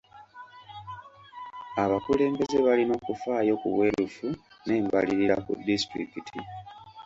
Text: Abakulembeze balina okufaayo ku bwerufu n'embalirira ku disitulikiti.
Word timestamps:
Abakulembeze 1.83 2.57
balina 2.65 2.93
okufaayo 2.99 3.53
ku 3.61 3.67
bwerufu 3.73 4.27
n'embalirira 4.65 5.35
ku 5.45 5.51
disitulikiti. 5.67 6.39